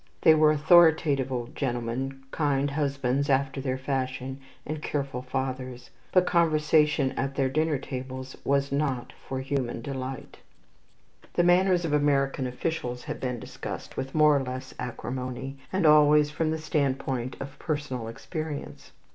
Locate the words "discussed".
13.39-13.95